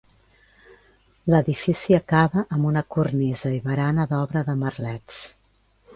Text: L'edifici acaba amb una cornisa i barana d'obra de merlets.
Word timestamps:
L'edifici 1.33 1.97
acaba 1.97 2.45
amb 2.57 2.69
una 2.71 2.85
cornisa 2.97 3.53
i 3.59 3.61
barana 3.69 4.11
d'obra 4.15 4.47
de 4.49 4.57
merlets. 4.63 5.25